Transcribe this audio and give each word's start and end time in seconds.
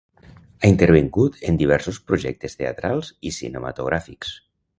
Ha 0.61 0.69
intervingut 0.69 1.37
en 1.51 1.59
diversos 1.59 1.99
projectes 2.09 2.57
teatrals 2.63 3.13
i 3.31 3.35
cinematogràfics. 3.37 4.35